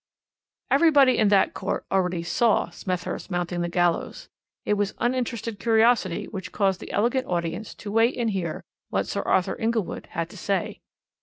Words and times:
"Everybody 0.71 1.15
in 1.19 1.27
that 1.27 1.53
court 1.53 1.85
already 1.91 2.23
saw 2.23 2.71
Smethurst 2.71 3.29
mounting 3.29 3.61
the 3.61 3.69
gallows. 3.69 4.29
It 4.65 4.73
was 4.73 4.95
uninterested 4.97 5.59
curiosity 5.59 6.25
which 6.27 6.51
caused 6.51 6.79
the 6.79 6.91
elegant 6.91 7.27
audience 7.27 7.75
to 7.75 7.91
wait 7.91 8.17
and 8.17 8.31
hear 8.31 8.63
what 8.89 9.05
Sir 9.05 9.21
Arthur 9.21 9.55
Inglewood 9.57 10.07
had 10.07 10.27
to 10.31 10.37
say. 10.37 10.81